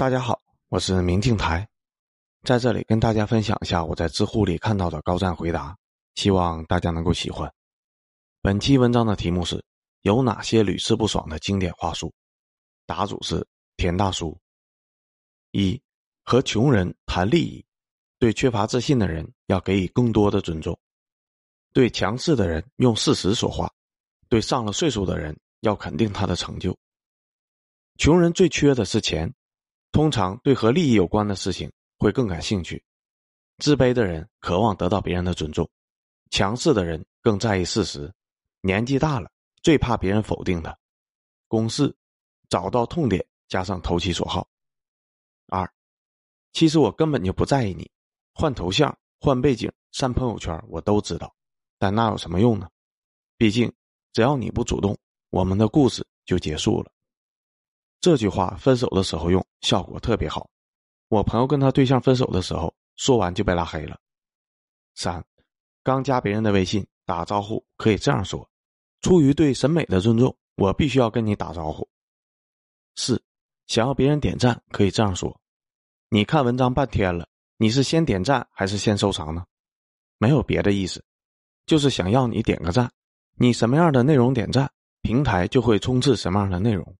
[0.00, 0.40] 大家好，
[0.70, 1.68] 我是明镜台，
[2.42, 5.76] 在这里跟大家分享一下我在知乎里看到的高赞回答，
[6.14, 7.52] 希望大家能够喜欢。
[8.40, 9.62] 本期文章的题目是
[10.00, 12.10] 有哪些屡试不爽的经典话术？
[12.86, 14.34] 答主是田大叔。
[15.50, 15.78] 一
[16.24, 17.62] 和穷人谈利益，
[18.18, 20.80] 对缺乏自信的人要给予更多的尊重，
[21.74, 23.70] 对强势的人用事实说话，
[24.30, 26.74] 对上了岁数的人要肯定他的成就。
[27.98, 29.30] 穷人最缺的是钱。
[29.92, 32.82] 通常对和利益有关的事情会更感兴趣，
[33.58, 35.68] 自卑的人渴望得到别人的尊重，
[36.30, 38.12] 强势的人更在意事实，
[38.60, 39.30] 年纪大了
[39.62, 40.76] 最怕别人否定他。
[41.48, 41.94] 公式：
[42.48, 44.48] 找到痛点，加上投其所好。
[45.48, 45.68] 二，
[46.52, 47.90] 其实我根本就不在意你，
[48.32, 51.34] 换头像、换背景、删朋友圈，我都知道，
[51.78, 52.68] 但那有什么用呢？
[53.36, 53.72] 毕竟
[54.12, 54.96] 只要你不主动，
[55.30, 56.92] 我们的故事就结束了。
[58.00, 60.48] 这句话分手的时候用，效果特别好。
[61.08, 63.98] 我朋友跟他对象分手的时候，说完就被拉黑了。
[64.94, 65.22] 三，
[65.82, 68.48] 刚加别人的微信打招呼可以这样说
[69.02, 71.86] ：“出于对审美的尊重，我必须要跟你打招呼。”
[72.96, 73.22] 四，
[73.66, 75.38] 想要别人点赞可以这样说
[76.08, 77.28] ：“你看文章半天了，
[77.58, 79.44] 你是先点赞还是先收藏呢？”
[80.16, 81.04] 没有别的意思，
[81.66, 82.90] 就是想要你点个赞。
[83.36, 84.70] 你什么样的内容点赞，
[85.02, 86.96] 平台就会充斥什么样的内容。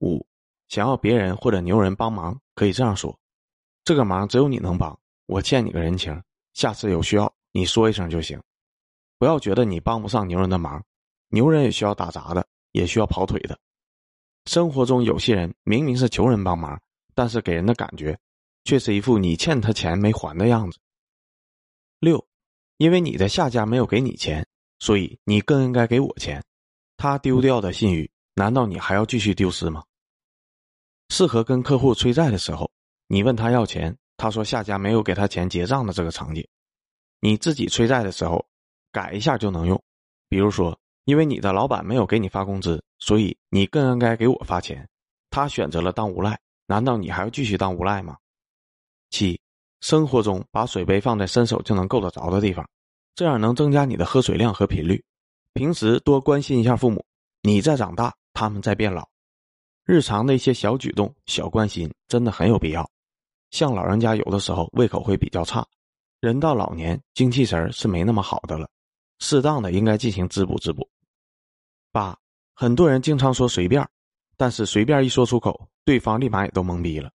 [0.00, 0.26] 五，
[0.68, 3.18] 想要别人或者牛人帮忙，可以这样说
[3.84, 6.22] ：“这个忙只有你能帮，我欠你个人情，
[6.54, 8.40] 下次有需要你说一声就行。
[9.18, 10.84] 不要觉得你帮不上牛人的忙，
[11.28, 13.58] 牛人也需要打杂的，也需要跑腿的。
[14.44, 16.80] 生活中有些人明明是求人帮忙，
[17.14, 18.18] 但是给人的感觉
[18.64, 20.78] 却是一副你欠他钱没还的样子。”
[21.98, 22.26] 六，
[22.76, 24.46] 因为你的下家没有给你钱，
[24.78, 26.44] 所以你更应该给我钱。
[26.98, 28.10] 他丢掉的信誉。
[28.38, 29.82] 难道你还要继续丢失吗？
[31.08, 32.70] 适合跟客户催债的时候，
[33.06, 36.46] 你问他要钱，他说下家没有给他钱结账的这个场景，
[37.20, 38.44] 你自己催债的时候
[38.92, 39.82] 改一下就能用。
[40.28, 44.86] 比如说，因为你的老板没有给你发工资，所以你更应该给我发钱。
[45.30, 48.18] 他选择了当无赖，难道你还要继续当无赖吗？
[49.08, 49.40] 七，
[49.80, 52.68] 生活中把水杯放在伸手就能够得着的地方，
[53.14, 55.02] 这样能增加你的喝水量和频率。
[55.54, 57.02] 平时多关心一下父母，
[57.40, 58.14] 你在长大。
[58.36, 59.08] 他们在变老，
[59.86, 62.86] 日常的一些小举动、小关心真的很有必要。
[63.50, 65.66] 像老人家有的时候胃口会比较差，
[66.20, 68.68] 人到老年精气神是没那么好的了，
[69.20, 70.86] 适当的应该进行滋补滋补。
[71.90, 72.14] 八，
[72.54, 73.88] 很多人经常说随便，
[74.36, 77.10] 但是随便一说出口，对方立马也都懵逼了。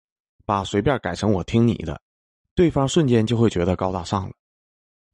[0.46, 2.00] 把随便改成我听你的，
[2.54, 4.36] 对方瞬间就会觉得高大上了。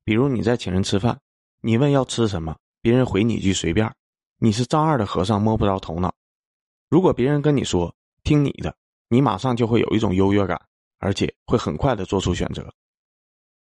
[0.04, 1.18] 比如你在请人吃饭，
[1.62, 3.90] 你问要吃什么，别人回你一句随便。
[4.44, 6.14] 你是丈二的和尚摸不着头脑。
[6.90, 7.96] 如果别人跟你说
[8.26, 8.76] 听你的，
[9.08, 10.62] 你马上就会有一种优越感，
[11.00, 12.70] 而且会很快的做出选择。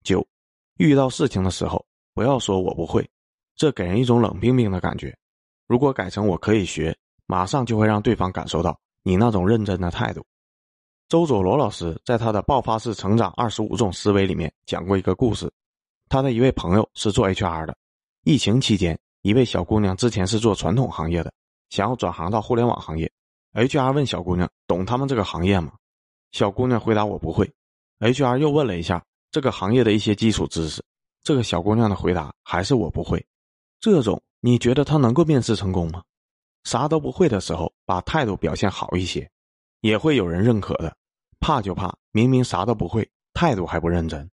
[0.03, 0.27] 九，
[0.75, 3.09] 遇到事情的时候不要说我不会，
[3.55, 5.17] 这给人一种冷冰冰的感觉。
[5.65, 6.93] 如果改成我可以学，
[7.25, 10.25] 马上就会让对方感受到你那种认真的态度。
[11.07, 15.49] 周佐罗老师在他的《爆发式成长二十五种思维》里面讲过一个故事，
[16.09, 17.77] 他的一位朋友是做 HR 的，
[18.25, 18.99] 疫情期间。
[19.25, 21.33] 一位小姑娘之前是做传统行业的，
[21.71, 23.11] 想要转行到互联网行业。
[23.53, 25.73] HR 问小姑娘：“懂他们这个行业吗？”
[26.31, 27.51] 小姑娘回答：“我不会。
[27.97, 30.85] ”HR 又问了一下这个行业的一些基础知识，
[31.23, 33.25] 这个小姑娘的回答还是“我不会”。
[33.81, 36.03] 这种你觉得她能够面试成功吗？
[36.63, 39.27] 啥都不会的时候，把态度表现好一些，
[39.81, 40.95] 也会有人认可的。
[41.39, 44.29] 怕就怕明明啥都不会，态度还不认真。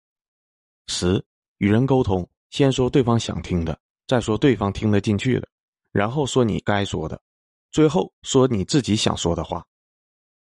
[0.89, 1.25] 十
[1.59, 3.79] 与人沟通，先说对方想听的。
[4.11, 5.49] 再说对方听得进去的，
[5.93, 7.23] 然后说你该说的，
[7.71, 9.65] 最后说你自己想说的话。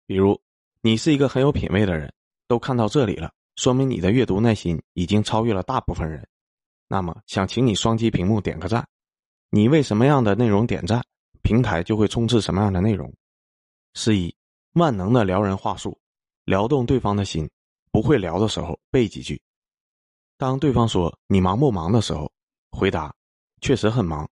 [0.06, 0.42] 比如，
[0.80, 2.14] 你是一个很有品位的人，
[2.48, 6.26] 都看到这里了，说明你的阅读耐心已经超越了大部分人。
[6.88, 8.88] 那么，想请你双击屏幕点个赞。
[9.50, 11.04] 你为什么样的内容点赞，
[11.42, 13.14] 平台就会充斥什么样的内容。
[13.96, 14.34] 十一，
[14.76, 16.00] 万能的撩人话术，
[16.46, 17.50] 撩动对方的心。
[17.92, 19.42] 不会聊的时候背几句。
[20.38, 22.32] 当对方说你忙不忙的时候，
[22.72, 23.14] 回答。
[23.62, 24.28] 确实很忙，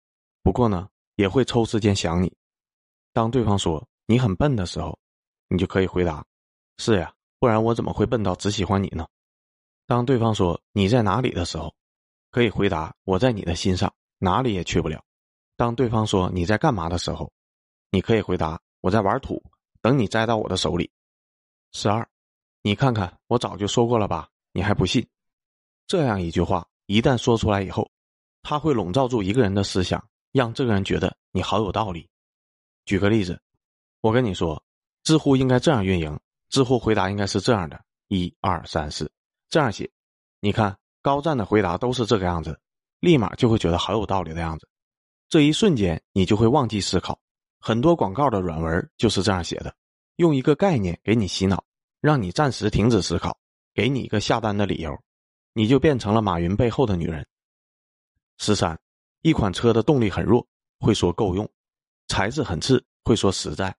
[0.42, 2.30] 不过呢，也会抽时间想你。
[3.12, 4.98] 当对方说你很笨的时候，
[5.48, 6.24] 你就可以回答
[6.76, 9.06] ：“是呀，不然我怎么会笨到只喜欢你呢？”
[9.86, 11.74] 当对方说你在哪里的时候，
[12.30, 15.02] 可以回答：“我在你的心上，哪里也去不了。”
[15.56, 17.32] 当对方说你在干嘛的时候，
[17.90, 19.42] 你可以回答：“我在玩土，
[19.80, 20.90] 等你摘到我的手里。”
[21.72, 22.06] 十二，
[22.60, 24.28] 你看看，我早就说过了吧？
[24.52, 25.06] 你还不信？
[25.86, 27.90] 这样一句话一旦说出来以后。
[28.44, 32.08] 他会笼罩住一个人的思想，让这个人觉得你好有道理。
[32.84, 33.40] 举个例子，
[34.02, 34.62] 我跟你说，
[35.02, 36.20] 知乎应该这样运营：
[36.50, 39.10] 知乎回答应该是这样的：一二三四，
[39.48, 39.90] 这样写。
[40.40, 42.60] 你看高赞的回答都是这个样子，
[43.00, 44.68] 立马就会觉得好有道理的样子。
[45.30, 47.18] 这一瞬间，你就会忘记思考。
[47.58, 49.74] 很多广告的软文就是这样写的，
[50.16, 51.64] 用一个概念给你洗脑，
[52.02, 53.38] 让你暂时停止思考，
[53.72, 54.94] 给你一个下单的理由，
[55.54, 57.26] 你就变成了马云背后的女人。
[58.38, 58.78] 十三，
[59.22, 60.46] 一款车的动力很弱，
[60.80, 61.46] 会说够用；
[62.08, 63.72] 材质很次，会说实在；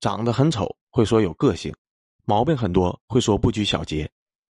[0.00, 1.72] 长得很丑，会说有个性；
[2.24, 4.06] 毛病很多，会说不拘小节；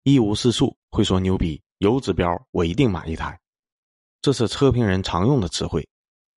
[0.04, 3.40] 一无是处，会说牛逼；有指标，我一定买一台。
[4.22, 5.88] 这是车评人常用的词汇，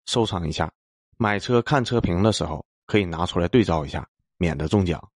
[0.06, 0.72] 收藏一下。
[1.18, 4.08] 买车看车评的时候，可以拿出来对照一下，
[4.38, 5.12] 免得中奖。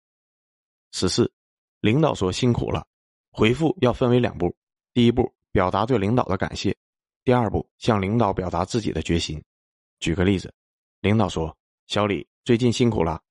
[0.91, 1.31] 十四，
[1.79, 2.85] 领导说辛苦了，
[3.31, 4.55] 回复要分为两步：
[4.93, 6.71] 第一步，表达对领导的感谢；
[7.23, 9.41] 第二步，向领导表达自己的决心。
[9.99, 10.53] 举个例子，
[11.01, 11.55] 领导说
[11.87, 13.21] ：“小李最近辛苦了。”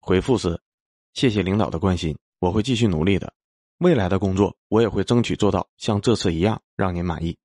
[0.00, 0.60] 回复是
[1.12, 3.32] ：“谢谢领导的关心，我会继续努力的。
[3.78, 7.36] 未来的工作，我也会争取做到像这次一样让您满意。”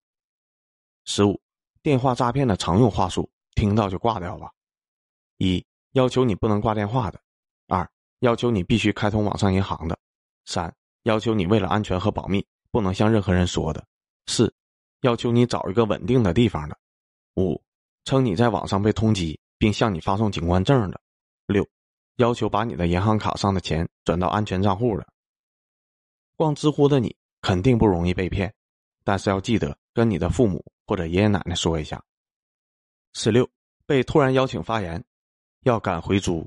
[1.05, 1.39] 十五，
[1.81, 3.29] 电话诈骗的常用话术。
[3.55, 4.51] 听到就挂掉吧。
[5.37, 7.21] 一要求你不能挂电话的，
[7.67, 7.89] 二
[8.19, 9.97] 要求你必须开通网上银行的，
[10.43, 13.87] 三要求你为了安全和保密不能向任何人说的，
[14.25, 14.53] 四
[15.01, 16.77] 要求你找一个稳定的地方的，
[17.35, 17.61] 五
[18.03, 20.99] 称你在网上被通缉并向你发送警官证的，
[21.47, 21.67] 六
[22.17, 25.07] 要求把你的银行卡上的钱转到安全账户的。
[26.35, 28.53] 逛知乎的你肯定不容易被骗，
[29.03, 32.03] 但是要记得跟你的父母或者爷爷奶奶说一下。
[33.13, 33.49] 十六，
[33.85, 35.03] 被突然邀请发言，
[35.61, 36.45] 要敢回租，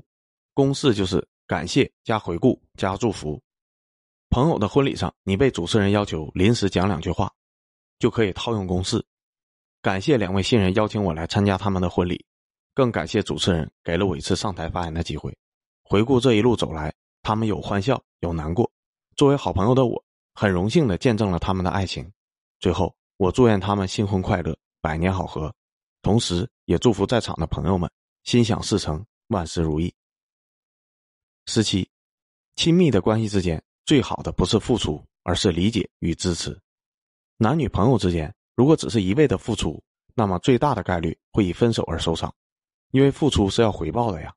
[0.53, 3.41] 公式就是感谢加回顾加祝福。
[4.29, 7.33] 朋友的婚礼上，你被主持人要求临时讲两句话，
[7.99, 9.05] 就可以套用公式：
[9.81, 12.25] 感谢两位新人邀请我来参加他们的婚礼，
[12.73, 15.37] 更感谢主持人给了我一次上台发言的机会。
[15.83, 18.71] 回顾这一路走来，他们有欢笑，有难过。
[19.15, 20.01] 作为好朋友的我，
[20.33, 22.09] 很荣幸的见证了他们的爱情。
[22.59, 25.53] 最后，我祝愿他们新婚快乐，百年好合。
[26.01, 27.91] 同时，也祝福在场的朋友们
[28.23, 29.93] 心想事成，万事如意。
[31.47, 31.89] 十七，
[32.55, 36.57] 亲密的关系之间，最好的不是付出，而是理解与支持。
[37.41, 39.81] 男女朋友之间，如果只是一味的付出，
[40.13, 42.35] 那么最大的概率会以分手而收场，
[42.91, 44.35] 因为付出是要回报的呀。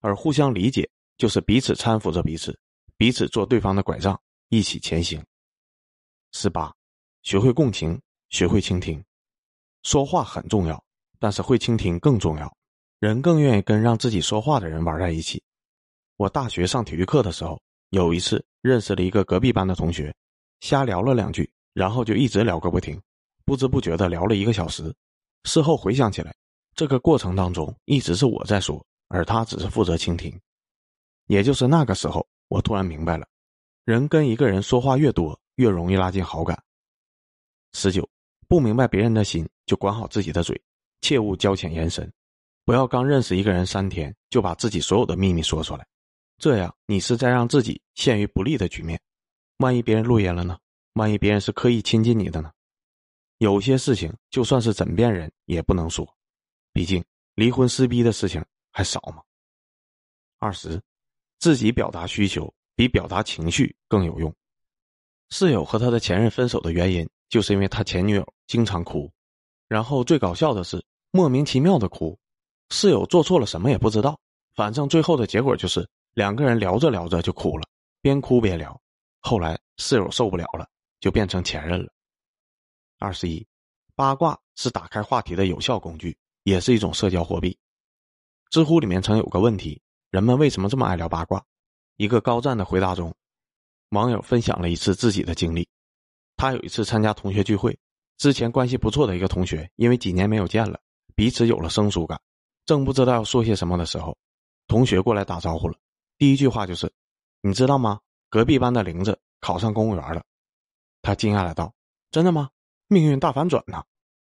[0.00, 0.86] 而互相理解，
[1.16, 2.54] 就是彼此搀扶着彼此，
[2.98, 4.20] 彼此做对方的拐杖，
[4.50, 5.24] 一起前行。
[6.32, 6.70] 十八，
[7.22, 7.98] 学会共情，
[8.28, 9.02] 学会倾听，
[9.82, 10.84] 说话很重要。
[11.18, 12.54] 但是会倾听更重要，
[12.98, 15.42] 人更愿意跟让自己说话的人玩在一起。
[16.18, 17.58] 我大学上体育课的时候，
[17.88, 20.14] 有一次认识了一个隔壁班的同学，
[20.60, 22.98] 瞎聊了两句，然后就一直聊个不停，
[23.44, 24.94] 不知不觉的聊了一个小时。
[25.44, 26.34] 事后回想起来，
[26.74, 30.34] 这个过程当中一直是我在说，而他只是负责倾听。
[31.26, 33.26] 也就是那个时候，我突然明白了，
[33.84, 36.62] 人跟一个人说话越多，越容易拉近好感。
[37.74, 38.08] 十九，
[38.48, 40.58] 不明白别人的心，就管好自己的嘴。
[41.00, 42.10] 切勿交浅言深，
[42.64, 45.86] 不要刚认识一个人三天就把自己所有的秘密说出来，
[46.38, 48.98] 这样你是在让自己陷于不利的局面。
[49.58, 50.56] 万一别人录音了呢？
[50.94, 52.50] 万一别人是刻意亲近你的呢？
[53.38, 56.08] 有些事情就算是枕边人也不能说，
[56.72, 57.04] 毕竟
[57.34, 59.22] 离婚撕逼的事情还少吗？
[60.38, 60.80] 二十，
[61.38, 64.34] 自己表达需求比表达情绪更有用。
[65.30, 69.10] 室友和他的前任分手的原因，就是因为他前女友经常哭，
[69.68, 70.84] 然后最搞笑的是。
[71.16, 72.18] 莫名其妙的哭，
[72.70, 74.18] 室友做错了什么也不知道，
[74.56, 77.64] 反正最后的结果就是两个人聊着聊着就哭了，
[78.02, 78.76] 边哭边聊。
[79.20, 80.68] 后来室友受不了了，
[81.04, 81.92] 就变成前任了。
[82.98, 83.46] 二十一，
[83.94, 87.58] 八卦是打开话题的有效工具，也是一种社交货币。
[88.48, 91.44] 知乎里面曾有个问题：人们为什么这么爱聊八卦？
[91.98, 93.14] 一个高赞的回答中，
[93.90, 95.68] 网友分享了一次自己的经历。
[96.38, 97.78] 他有一次参加同学聚会，
[98.16, 100.80] 之前关系不错的一个同学，因为几年没有见了。
[101.14, 102.18] 彼此有了生疏感，
[102.64, 104.16] 正不知道要说些什么的时候，
[104.68, 105.76] 同学过来打招呼了。
[106.16, 106.90] 第一句话就是
[107.42, 108.00] ：“你知道吗？
[108.30, 110.24] 隔壁班的玲子考上公务员了。”
[111.04, 111.72] 他惊讶的道
[112.10, 112.50] ：“真的吗？
[112.88, 113.84] 命运大反转呢！”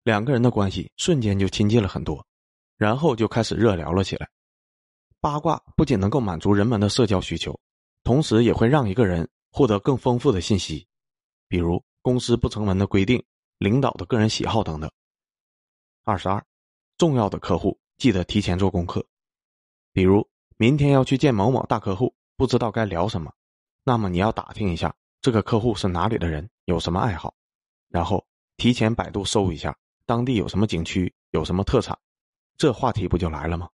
[0.04, 2.26] 两个人的关系瞬间就亲近了很多，
[2.78, 4.30] 然后就开始热聊了起来。
[5.20, 7.60] 八卦不仅能够满足人们的社交需求，
[8.04, 10.88] 同时也会让一个人获得更丰富的信息，
[11.48, 13.24] 比如公司不成文的规定、
[13.58, 14.92] 领导的个人喜好等等。
[16.04, 16.46] 二十二。
[16.98, 19.06] 重要的客户记得提前做功课，
[19.94, 23.32] 比如明天要去见某某大客户，不知道该聊什么，
[23.84, 27.34] 那么你要打听一下这个客户是哪里的人，有什么爱好，
[27.90, 28.26] 然后
[28.58, 31.98] 提前百度搜一下当地有什么景区，有什么特产，
[32.58, 33.70] 这话题不就来了吗？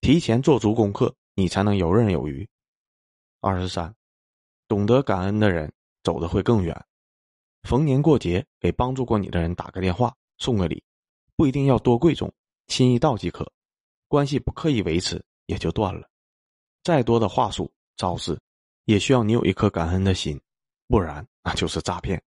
[0.00, 2.48] 提前做足功课，你才能游刃有余。
[3.40, 3.94] 二十三，
[4.66, 5.72] 懂得感恩的人
[6.02, 6.84] 走得会更远。
[7.62, 10.82] 逢年过节给帮助过你的人打个电话，送个礼，
[11.36, 12.32] 不一定要多贵重，
[12.68, 13.50] 心意到即可。
[14.08, 16.08] 关系不刻意维持也就断了。
[16.82, 18.40] 再多的话术招式，
[18.86, 20.40] 也需要你有一颗感恩的心，
[20.90, 22.20] 不然那就是诈骗。